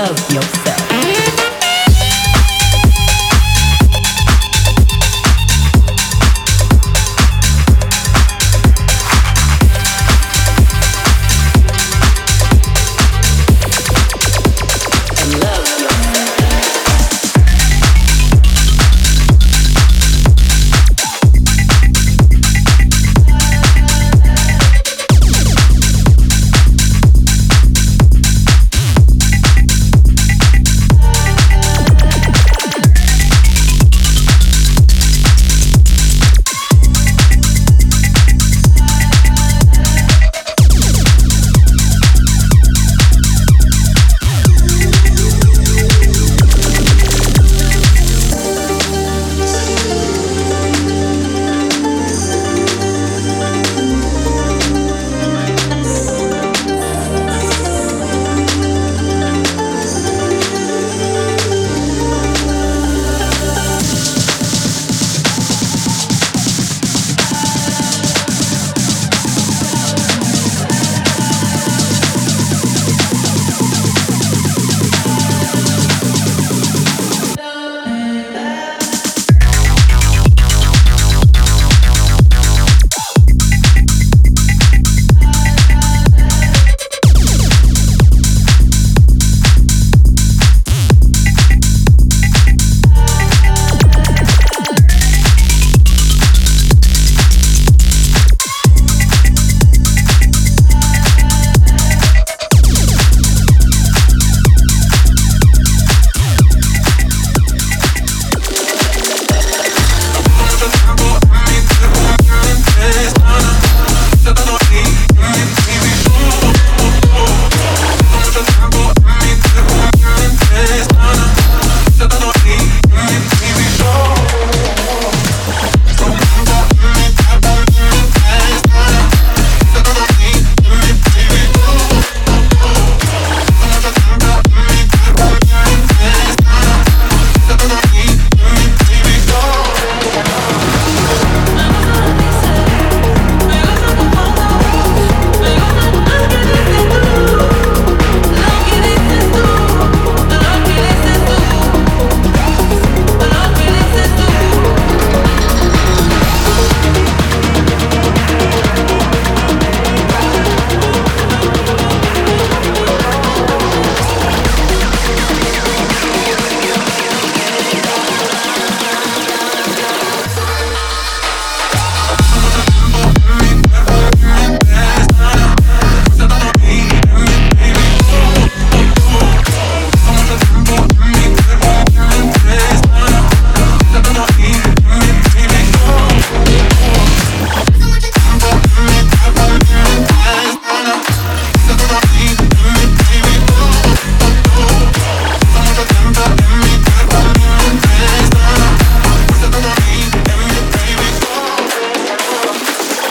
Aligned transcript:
love 0.00 0.18
yourself. 0.32 0.69